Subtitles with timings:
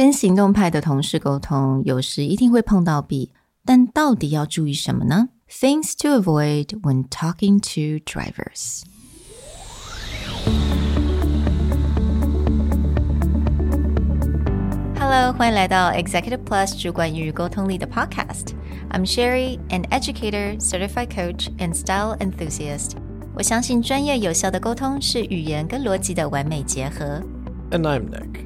[0.00, 3.33] 跟行动派的同事沟通，有时一定会碰到壁，
[3.65, 5.27] 但到底要注意什么呢？
[5.49, 8.83] Things to avoid when talking to drivers.
[14.97, 22.91] Hello，欢迎来到 Executive Plus 主管与沟通力的 Podcast。I'm Sherry, an educator, certified coach, and style enthusiast.
[23.35, 27.21] 我相信专业有效的沟通是语言跟逻辑的完美结合。
[27.71, 28.45] And I'm Nick,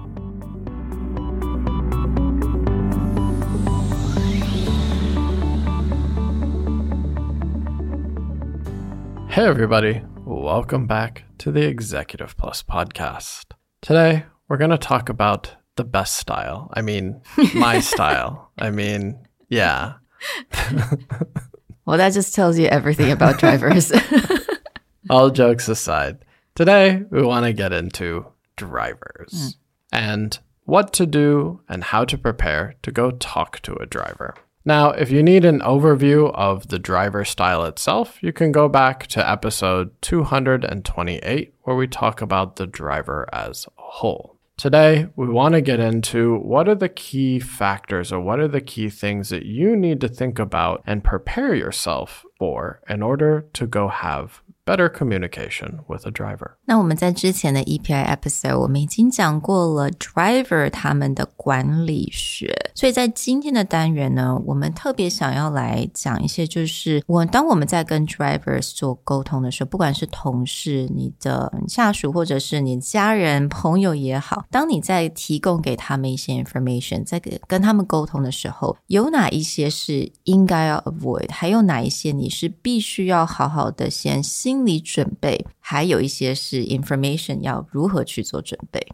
[9.31, 10.01] Hey, everybody.
[10.25, 13.45] Welcome back to the Executive Plus podcast.
[13.81, 16.69] Today, we're going to talk about the best style.
[16.73, 17.21] I mean,
[17.55, 18.51] my style.
[18.59, 19.93] I mean, yeah.
[21.85, 23.93] well, that just tells you everything about drivers.
[25.09, 28.25] All jokes aside, today we want to get into
[28.57, 29.55] drivers mm.
[29.93, 34.35] and what to do and how to prepare to go talk to a driver.
[34.63, 39.07] Now, if you need an overview of the driver style itself, you can go back
[39.07, 44.37] to episode 228, where we talk about the driver as a whole.
[44.57, 48.61] Today, we want to get into what are the key factors or what are the
[48.61, 53.65] key things that you need to think about and prepare yourself for in order to
[53.65, 56.59] go have better communication with a driver。
[56.71, 84.65] 那我们在之前的 EPI episode 我们已经讲过了 driver 他们的管理学，所以在今天的单元呢，我们特别想要来讲一些，就是我当我们在跟 drivers 做沟通的时候，不管是同事、你的下属，或者是你家人、朋友也好，当你在提供给他们一些 information，在跟跟他们沟通的时候，有哪一些是应该要 avoid，还有哪一些你是必须要好好的先心。
[84.65, 88.86] 理准备，还有一些是 information 要如何去做准备。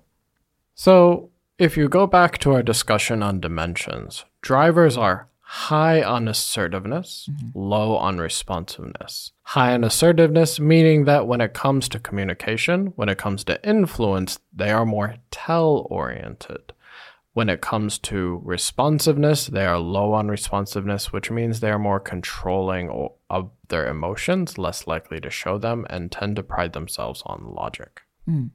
[0.75, 7.29] So, if you go back to our discussion on dimensions, drivers are high on assertiveness,
[7.31, 7.51] mm-hmm.
[7.55, 9.33] low on responsiveness.
[9.43, 14.39] High on assertiveness, meaning that when it comes to communication, when it comes to influence,
[14.53, 16.73] they are more tell oriented.
[17.38, 22.00] When it comes to responsiveness, they are low on responsiveness, which means they are more
[22.00, 27.54] controlling of their emotions, less likely to show them, and tend to pride themselves on
[27.54, 28.02] logic.
[28.28, 28.50] Mm.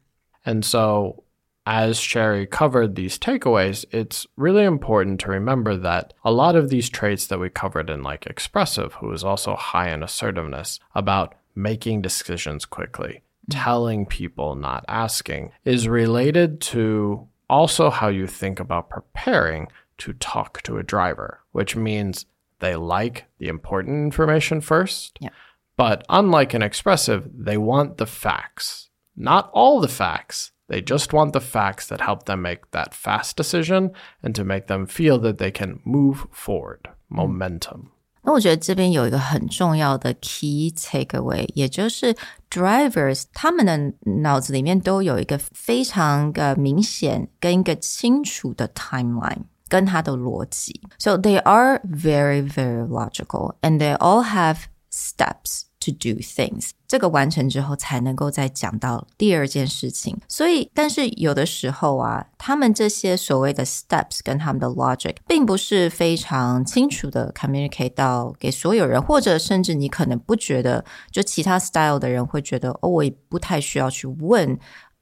[0.44, 1.22] And so,
[1.65, 6.91] as Sherry covered these takeaways, it's really important to remember that a lot of these
[6.91, 12.03] traits that we covered in, like Expressive, who is also high in assertiveness, about making
[12.03, 13.62] decisions quickly, mm.
[13.62, 19.69] telling people, not asking, is related to also how you think about preparing
[19.99, 22.25] to talk to a driver, which means
[22.61, 25.19] they like the important information first.
[25.21, 25.29] Yeah.
[25.77, 28.89] But unlike an expressive, they want the facts.
[29.15, 30.53] Not all the facts.
[30.69, 33.93] They just want the facts that help them make that fast decision
[34.23, 36.81] and to make them feel that they can move forward.
[36.85, 37.17] Mm-hmm.
[37.17, 37.92] Momentum.
[38.24, 42.16] 那我觉得这边有一个很重要的 key takeaway，也就是
[42.50, 49.44] drivers 他们的脑子里面都有一个非常的明显跟一个清楚的 timeline。
[49.70, 50.80] 跟它的逻辑。
[50.98, 54.59] So they are very, very logical and they all have
[54.90, 56.72] steps to do things。
[56.88, 60.18] 这个完成之后，才能够再讲到第二件事情。
[60.28, 74.58] 所以，但是有的时候啊，他们这些所谓的 steps 跟他们的 logic，并不是非常清楚的 communicate 到给所有人，或者甚至你可能不觉得，就其他 style 的人会觉得，哦，我也不太需要去问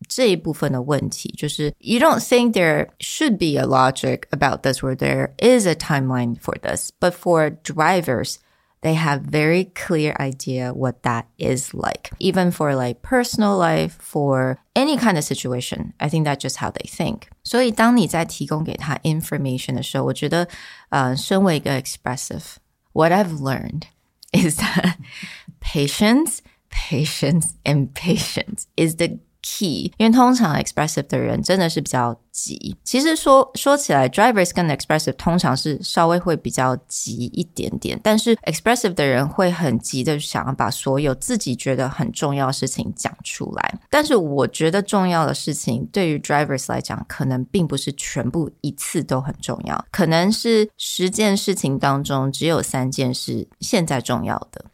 [0.10, 5.74] 这一部分的问题，就是 you don't think there should be a logic about this or there is a
[5.74, 8.38] timeline for this, but for drivers.
[8.82, 12.12] They have very clear idea what that is like.
[12.20, 16.70] Even for like personal life, for any kind of situation, I think that's just how
[16.70, 17.30] they think.
[17.44, 20.48] 所以当你在提供给他 information 的时候，我觉得，
[20.90, 22.58] 呃，身为一个 expressive,
[22.94, 23.86] what I've learned
[24.32, 24.98] is that
[25.60, 26.40] patience,
[26.70, 32.77] patience, and patience is the key，因为通常 expressive 的人真的是比较急。
[32.85, 43.81] 其实说说起来，drivers 跟 expressive 通常是稍微会比较急一点点，但是 expressive 的人会很急的想要把所有自己觉得很重要的事情讲出来。
[43.89, 54.67] 但是我觉得重要的事情对于 drivers 来讲，可能并不是全部一次都很重要，可能是十件事情当中只有三件是现在重要的，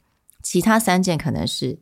[0.42, 1.78] 其他三件可能是。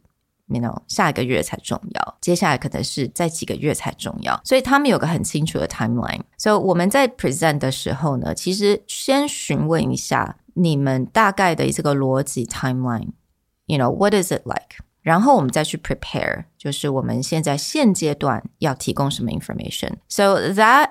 [0.48, 6.22] you know 下一个月才重要，接下来可能是在几个月才重要，所以他们有个很清楚的 timeline。
[6.38, 14.84] 所以我们在 present 的时候呢，其实先询问一下你们大概的这个逻辑 timeline，you know what is it like？
[15.02, 20.90] 然后我们再去 prepare，就是我们现在现阶段要提供什么 information。So that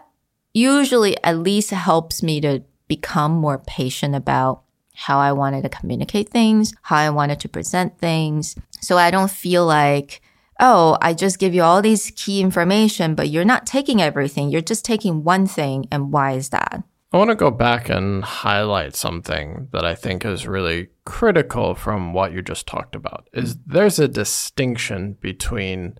[0.53, 4.61] usually at least helps me to become more patient about
[4.94, 8.56] how I wanted to communicate things, how I wanted to present things.
[8.82, 10.22] So I don't feel like,
[10.60, 14.50] oh, I just give you all these key information, but you're not taking everything.
[14.50, 15.88] You're just taking one thing.
[15.92, 16.84] And why is that?
[17.12, 22.12] I want to go back and highlight something that I think is really critical from
[22.12, 26.00] what you just talked about is there's a distinction between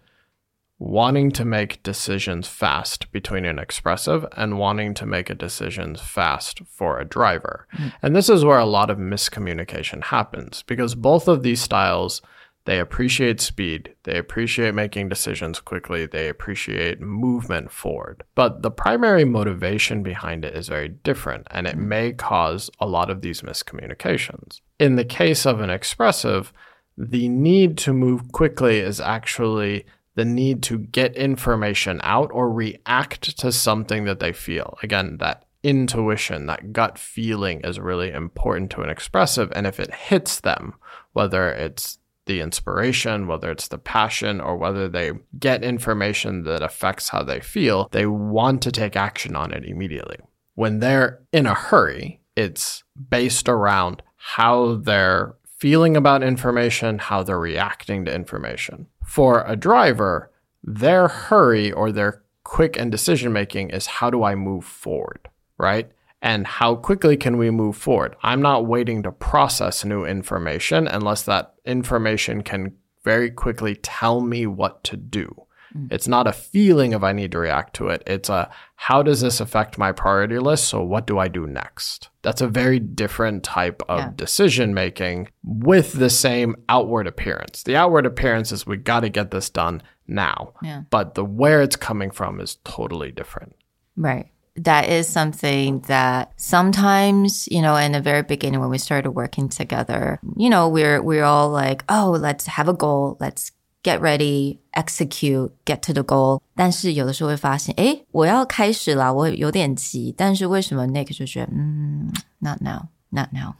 [0.84, 6.62] wanting to make decisions fast between an expressive and wanting to make a decisions fast
[6.68, 7.66] for a driver.
[7.78, 7.94] Mm.
[8.02, 12.22] And this is where a lot of miscommunication happens because both of these styles
[12.66, 18.24] they appreciate speed, they appreciate making decisions quickly, they appreciate movement forward.
[18.36, 23.10] But the primary motivation behind it is very different and it may cause a lot
[23.10, 24.62] of these miscommunications.
[24.80, 26.54] In the case of an expressive,
[26.98, 33.38] the need to move quickly is actually the need to get information out or react
[33.40, 34.78] to something that they feel.
[34.84, 39.52] Again, that intuition, that gut feeling is really important to an expressive.
[39.56, 40.74] And if it hits them,
[41.14, 47.10] whether it's the inspiration, whether it's the passion, or whether they get information that affects
[47.10, 50.18] how they feel, they want to take action on it immediately.
[50.56, 57.40] When they're in a hurry, it's based around how they're feeling about information, how they're
[57.40, 58.88] reacting to information.
[59.06, 60.32] For a driver,
[60.64, 65.92] their hurry or their quick and decision making is how do I move forward, right?
[66.22, 68.16] And how quickly can we move forward?
[68.24, 74.48] I'm not waiting to process new information unless that information can very quickly tell me
[74.48, 75.48] what to do.
[75.76, 75.88] Mm.
[75.92, 78.04] It's not a feeling of I need to react to it.
[78.06, 80.66] It's a how does this affect my priority list?
[80.66, 82.10] So what do I do next?
[82.22, 84.12] That's a very different type of yeah.
[84.16, 87.64] decision making with the same outward appearance.
[87.64, 90.54] The outward appearance is we got to get this done now.
[90.62, 90.84] Yeah.
[90.90, 93.56] But the where it's coming from is totally different.
[93.96, 99.12] Right that is something that sometimes, you know, in the very beginning when we started
[99.12, 104.02] working together, you know, we're we're all like, oh, let's have a goal, let's get
[104.02, 106.41] ready, execute, get to the goal。
[106.55, 110.15] 但是有的时候会发现，诶，我要开始了，我有点急。
[110.17, 113.55] 但是为什么 Nick 就觉得，嗯，not now。Not now，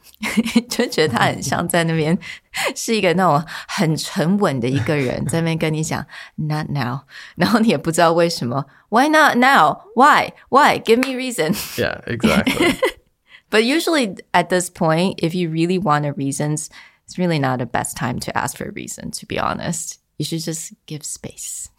[0.69, 2.15] 就觉得他很像在那边
[2.75, 6.05] 是一个那种很沉稳的一个人，在那边跟你讲
[6.35, 6.99] Not now，
[7.35, 9.85] 然后你也不知道为什么 Why not now?
[9.95, 10.33] Why?
[10.49, 10.77] Why?
[10.77, 11.55] Give me reason.
[11.75, 12.75] Yeah, exactly.
[13.49, 16.67] but usually at this point, if you really want a reasons,
[17.07, 19.09] it's really not the best time to ask for a reason.
[19.09, 21.70] To be honest you should just give space.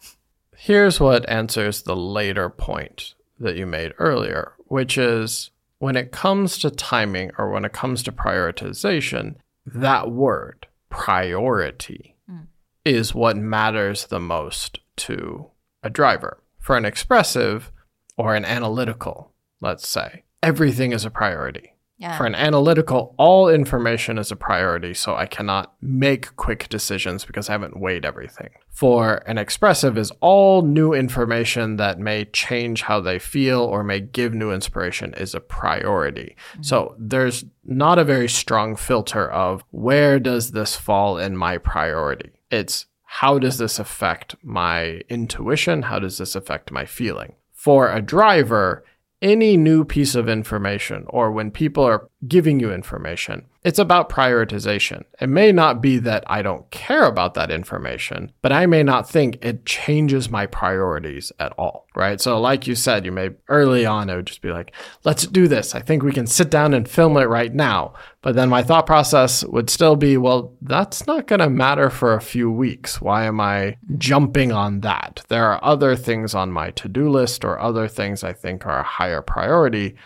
[0.56, 6.58] Here's what answers the later point that you made earlier, which is when it comes
[6.58, 9.36] to timing or when it comes to prioritization,
[9.66, 12.46] that word, priority, mm.
[12.84, 15.50] is what matters the most to
[15.82, 16.38] a driver.
[16.58, 17.70] For an expressive
[18.16, 21.74] or an analytical, let's say, everything is a priority.
[21.98, 22.16] Yeah.
[22.18, 27.48] For an analytical, all information is a priority, so I cannot make quick decisions because
[27.48, 28.50] I haven't weighed everything.
[28.68, 34.00] For an expressive is all new information that may change how they feel or may
[34.00, 36.36] give new inspiration is a priority.
[36.52, 36.62] Mm-hmm.
[36.62, 42.32] So there's not a very strong filter of where does this fall in my priority?
[42.50, 45.82] It's how does this affect my intuition?
[45.82, 47.36] How does this affect my feeling?
[47.54, 48.84] For a driver,
[49.22, 55.04] any new piece of information or when people are giving you information, it's about prioritization.
[55.20, 59.10] It may not be that I don't care about that information, but I may not
[59.10, 62.20] think it changes my priorities at all, right?
[62.20, 64.72] So, like you said, you may early on, it would just be like,
[65.04, 65.74] let's do this.
[65.74, 67.94] I think we can sit down and film it right now.
[68.22, 72.14] But then my thought process would still be, well, that's not going to matter for
[72.14, 73.00] a few weeks.
[73.00, 75.24] Why am I jumping on that?
[75.28, 78.78] There are other things on my to do list or other things I think are
[78.78, 79.96] a higher priority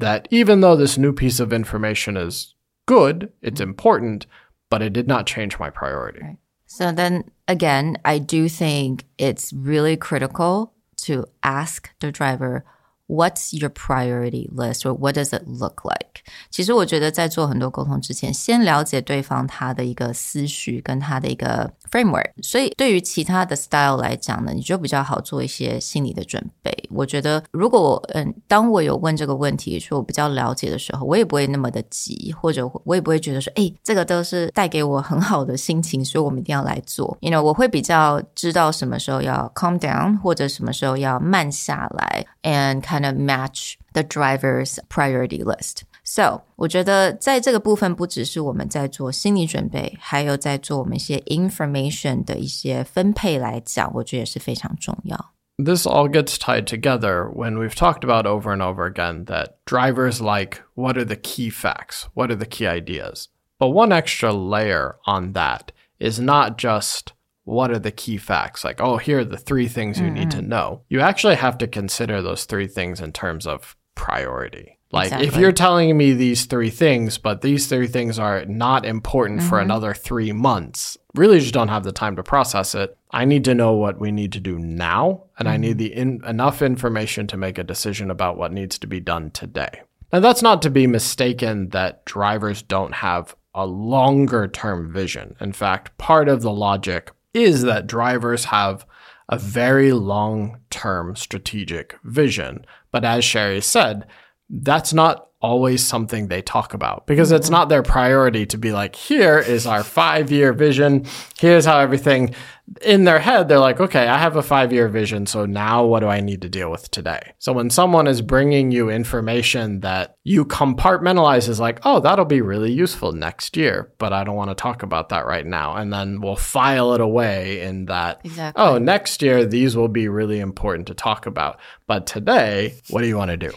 [0.00, 2.54] that even though this new piece of information is
[2.86, 3.70] good, it's mm-hmm.
[3.70, 4.26] important,
[4.70, 6.20] but it did not change my priority.
[6.22, 6.36] Right.
[6.66, 12.64] So then again, I do think it's really critical to ask the driver
[13.13, 16.21] What's your priority list, or what does it look like？
[16.51, 22.29] 其实我觉得在做很多沟通之前，先了解对方他的一个思绪跟他的一个 framework。
[22.43, 26.71] 所以对于其他的 style 来讲呢，你就比较好做一些心理的准备。
[26.91, 37.17] 我觉得如果我嗯，当我有问这个问题，说我比较了解的时候，我也不会那么的急，或者我也不会觉得说，哎，这个都是带给我很好的心情，所以我们一定要来做。
[37.21, 45.83] You know，我会比较知道什么时候要 calm down，或者什么时候要慢下来，and kind of match the driver's priority list.
[46.03, 55.33] So，我觉得在这个部分，不只是我们在做心理准备，还有在做我们一些 information 的一些分配来讲，我觉得也是非常重要。
[55.57, 60.61] This all gets tied together when we've talked about over and over again that drivers like
[60.73, 62.07] what are the key facts?
[62.13, 63.25] What are the key ideas?
[63.59, 67.11] But one extra layer on that is not just
[67.44, 68.64] what are the key facts?
[68.64, 70.14] Like, oh, here are the three things you mm-hmm.
[70.14, 70.82] need to know.
[70.88, 74.78] You actually have to consider those three things in terms of priority.
[74.90, 75.28] Like, exactly.
[75.28, 79.48] if you're telling me these three things, but these three things are not important mm-hmm.
[79.48, 82.96] for another three months, really just don't have the time to process it.
[83.10, 85.54] I need to know what we need to do now, and mm-hmm.
[85.54, 85.78] I need mm-hmm.
[85.78, 89.82] the in- enough information to make a decision about what needs to be done today.
[90.12, 95.34] And that's not to be mistaken that drivers don't have a longer term vision.
[95.40, 98.86] In fact, part of the logic is that drivers have
[99.28, 102.64] a very long term strategic vision.
[102.90, 104.06] But as Sherry said,
[104.48, 107.52] that's not always something they talk about because it's mm-hmm.
[107.52, 111.04] not their priority to be like, here is our five year vision.
[111.38, 112.34] Here's how everything
[112.80, 115.26] in their head, they're like, okay, I have a five year vision.
[115.26, 117.34] So now what do I need to deal with today?
[117.38, 122.40] So when someone is bringing you information that you compartmentalize is like, oh, that'll be
[122.40, 125.76] really useful next year, but I don't want to talk about that right now.
[125.76, 128.64] And then we'll file it away in that, exactly.
[128.64, 131.60] oh, next year, these will be really important to talk about.
[131.86, 133.52] But today, what do you want to do?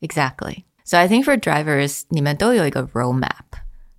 [0.00, 0.64] Exactly.
[0.83, 3.29] So I think for drivers, 你们都有一个 roadmap。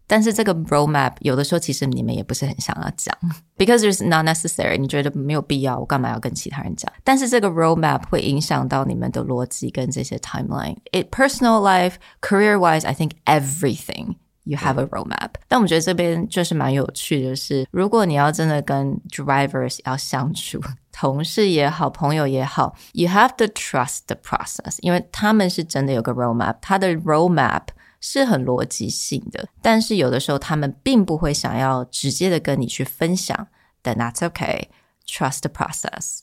[0.07, 3.17] 但是这个 roadmap 有的时候其实你们也不是很想要讲，
[3.57, 4.77] because it's not necessary。
[4.77, 6.93] 你觉得没有必要，我干嘛要跟其他人讲？
[7.05, 14.17] 但是这个 roadmap 会影响到你们的逻辑跟这些 timeline。It personal life, career wise, I think everything.
[14.45, 20.59] You have a roadmap，、嗯、但我觉得这边就是蛮有趣的是，如果你要真的跟 drivers 要相处，
[20.95, 27.69] 同事也好，朋友也好，you have to trust the process，因为他们是真的有个 roadmap，他的 roadmap
[28.01, 33.49] 是很逻辑性的，但是有的时候他们并不会想要直接的跟你去分享。
[33.83, 34.69] Then that's okay.
[35.07, 36.21] Trust the process.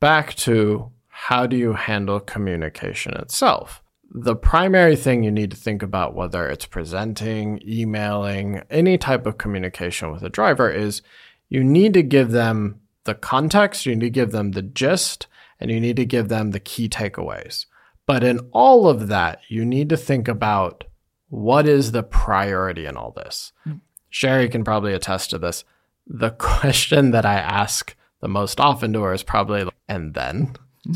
[0.00, 0.90] Back to
[1.28, 3.80] how do you handle communication itself?
[4.14, 9.38] The primary thing you need to think about, whether it's presenting, emailing, any type of
[9.38, 11.00] communication with a driver, is
[11.48, 15.26] you need to give them the context, you need to give them the gist,
[15.58, 17.66] and you need to give them the key takeaways.
[18.06, 20.84] But in all of that, you need to think about
[21.28, 23.52] what is the priority in all this?
[23.66, 23.80] Mm.
[24.10, 25.64] Sherry can probably attest to this.
[26.06, 30.56] The question that I ask the most often to her is probably, and then?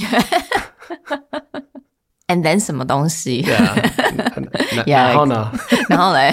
[2.28, 3.42] and then 什么东西?
[3.42, 3.75] Yeah.
[4.86, 5.08] yeah.
[5.08, 5.50] 然后呢?
[5.88, 6.32] 然后嘞?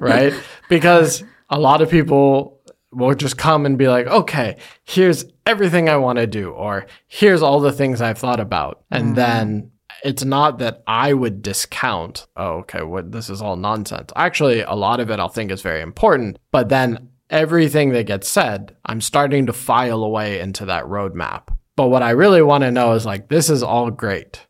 [0.00, 0.34] right?
[0.68, 2.58] Because a lot of people
[2.95, 7.41] will just come and be like, okay, here's everything I want to do, or here's
[7.41, 8.83] all the things I've thought about.
[8.91, 9.15] And mm.
[9.15, 9.71] then
[10.03, 14.11] it's not that I would discount, oh, okay, what this is all nonsense.
[14.15, 18.29] Actually, a lot of it I'll think is very important, but then everything that gets
[18.29, 21.47] said, I'm starting to file away into that roadmap.
[21.75, 24.45] But what I really want to know is like, this is all great.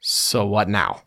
[0.00, 1.02] So what now?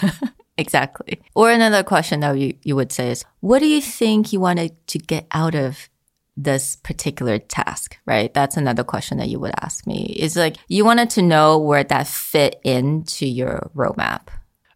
[0.58, 1.20] exactly.
[1.34, 4.86] Or another question that you, you would say is, what do you think you wanted
[4.88, 5.88] to get out of
[6.36, 8.32] this particular task, right?
[8.34, 10.16] That's another question that you would ask me.
[10.18, 14.28] Is like you wanted to know where that fit into your roadmap.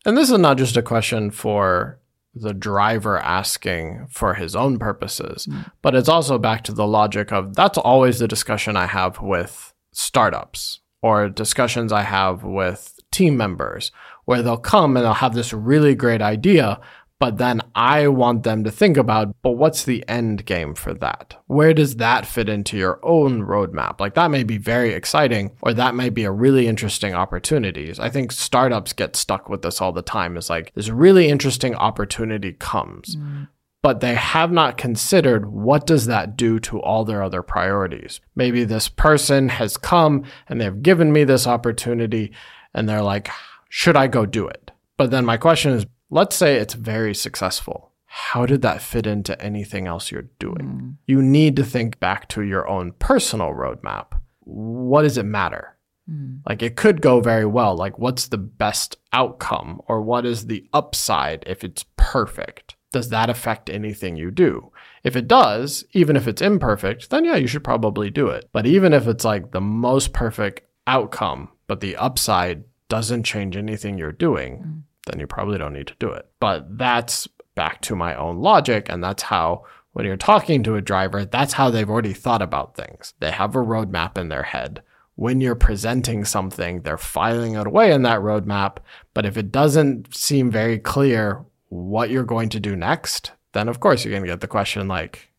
[0.05, 1.99] And this is not just a question for
[2.35, 5.71] the driver asking for his own purposes, mm.
[5.83, 9.75] but it's also back to the logic of that's always the discussion I have with
[9.93, 13.91] startups or discussions I have with team members
[14.25, 16.79] where they'll come and they'll have this really great idea,
[17.21, 21.37] but then I want them to think about, but what's the end game for that?
[21.47, 23.99] Where does that fit into your own roadmap?
[23.99, 27.93] Like that may be very exciting, or that might be a really interesting opportunity.
[27.99, 30.37] I think startups get stuck with this all the time.
[30.37, 33.17] Is like this really interesting opportunity comes.
[33.17, 33.49] Mm.
[33.81, 38.21] But they have not considered what does that do to all their other priorities.
[38.35, 42.33] Maybe this person has come and they've given me this opportunity
[42.75, 43.29] and they're like,
[43.69, 44.73] should I go do it?
[44.97, 47.93] But then my question is, let's say it's very successful.
[48.11, 50.67] how did that fit into anything else you're doing?
[50.67, 50.91] Hmm.
[51.07, 54.07] You need to think back to your own personal roadmap.
[54.41, 55.77] What does it matter?
[56.09, 56.37] Hmm.
[56.49, 57.77] Like it could go very well.
[57.77, 62.77] Like, what's the best outcome or what is the upside if it's perfect?
[62.93, 64.73] Does that affect anything you do?
[65.05, 68.49] If it does, even if it's imperfect, then yeah, you should probably do it.
[68.53, 73.99] But even if it's like the most perfect outcome, but the upside doesn't change anything
[73.99, 74.79] you're doing, hmm.
[75.09, 76.27] Then you probably don't need to do it.
[76.41, 78.89] But that's back to my own logic.
[78.89, 82.77] And that's how, when you're talking to a driver, that's how they've already thought about
[82.77, 83.15] things.
[83.21, 84.83] They have a roadmap in their head
[85.19, 88.77] when you're presenting something, they're filing it away in that roadmap.
[89.15, 93.81] But if it doesn't seem very clear what you're going to do next, then of
[93.81, 95.33] course you're going to get the question like,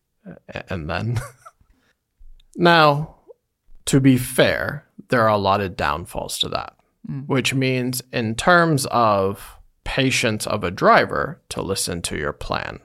[0.68, 1.18] and then?
[2.56, 3.14] now,
[3.86, 6.76] to be fair, there are a lot of downfalls to that,
[7.10, 7.26] mm.
[7.26, 9.56] which means in terms of
[9.90, 12.78] patience of a driver to listen to your plan,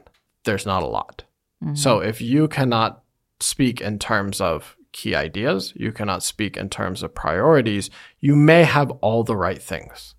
[0.44, 1.24] there's not a lot.
[1.64, 1.76] Mm-hmm.
[1.76, 3.04] So if you cannot
[3.40, 8.64] speak in terms of key ideas, you cannot speak in terms of priorities, you may
[8.64, 10.16] have all the right things.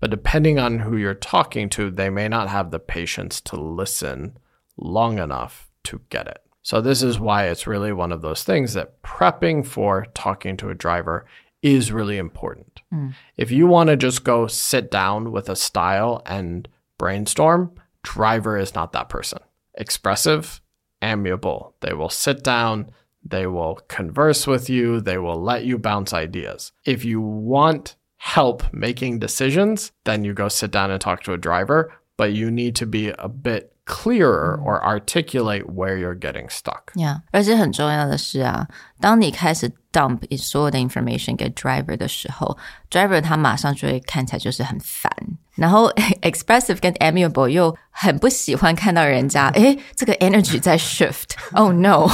[0.00, 4.38] But depending on who you're talking to, they may not have the patience to listen
[4.78, 6.38] long enough to get it.
[6.62, 10.70] So, this is why it's really one of those things that prepping for talking to
[10.70, 11.26] a driver
[11.62, 12.82] is really important.
[12.90, 13.10] Hmm.
[13.36, 18.74] If you want to just go sit down with a style and brainstorm, driver is
[18.74, 19.38] not that person.
[19.74, 20.60] Expressive,
[21.00, 21.74] amiable.
[21.80, 22.90] They will sit down,
[23.24, 26.72] they will converse with you, they will let you bounce ideas.
[26.84, 31.38] If you want help making decisions, then you go sit down and talk to a
[31.38, 36.91] driver, but you need to be a bit clearer or articulate where you're getting stuck.
[36.93, 38.67] Yeah，而且很重要的是啊，
[38.99, 42.57] 当你开始 dump 所有的 information 给 driver 的时候，
[42.91, 45.11] driver 他马上就会看起来就是很烦。
[45.55, 45.89] 然后
[46.21, 52.07] expressive 跟 amiable 又很不喜欢看到人家，诶，这个 energy 在 shift。Oh no!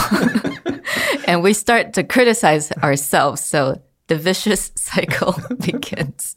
[1.25, 3.37] and we start to criticize ourselves.
[3.41, 6.36] So the vicious cycle begins.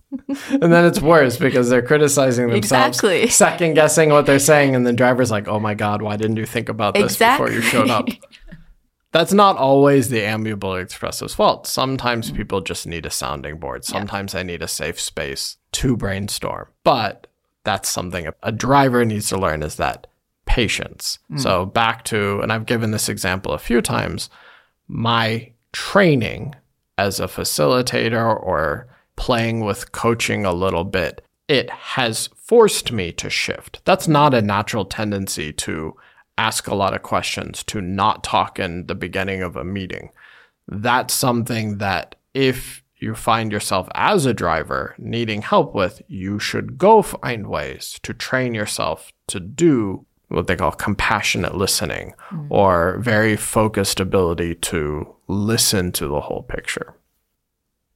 [0.50, 3.28] And then it's worse because they're criticizing themselves, Exactly.
[3.30, 6.46] second guessing what they're saying, and the driver's like, oh my God, why didn't you
[6.46, 8.08] think about this before you showed up?
[9.14, 11.68] That's not always the amiable expressive's fault.
[11.68, 13.84] Sometimes people just need a sounding board.
[13.84, 16.68] Sometimes they need a safe space to brainstorm.
[16.86, 17.28] But
[17.66, 20.08] that's something a- a driver needs to learn is that
[20.46, 21.20] patience.
[21.28, 21.38] Hmm.
[21.40, 24.30] So back to, and I've given this example a few times,
[24.88, 26.56] my training
[27.02, 33.30] as a facilitator or playing with coaching a little bit, it has forced me to
[33.30, 33.82] shift.
[33.86, 35.96] That's not a natural tendency to
[36.38, 40.12] ask a lot of questions, to not talk in the beginning of a meeting.
[40.68, 46.78] That's something that if you find yourself as a driver needing help with, you should
[46.78, 52.14] go find ways to train yourself to do what they call compassionate listening
[52.50, 56.96] or very focused ability to listen to the whole picture.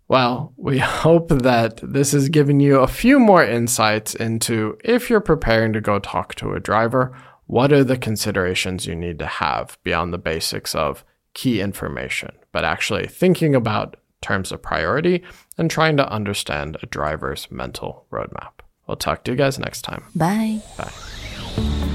[0.07, 5.21] Well, we hope that this has given you a few more insights into if you're
[5.21, 7.17] preparing to go talk to a driver,
[7.47, 12.65] what are the considerations you need to have beyond the basics of key information, but
[12.65, 15.23] actually thinking about terms of priority
[15.57, 18.51] and trying to understand a driver's mental roadmap.
[18.87, 20.03] We'll talk to you guys next time.
[20.15, 20.61] Bye.
[20.77, 21.94] Bye.